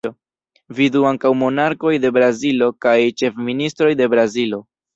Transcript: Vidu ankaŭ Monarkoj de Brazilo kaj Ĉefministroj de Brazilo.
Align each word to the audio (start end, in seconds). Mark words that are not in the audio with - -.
Vidu 0.79 1.03
ankaŭ 1.09 1.31
Monarkoj 1.41 1.93
de 2.07 2.11
Brazilo 2.17 2.71
kaj 2.89 2.97
Ĉefministroj 3.23 3.95
de 4.03 4.13
Brazilo. 4.19 4.65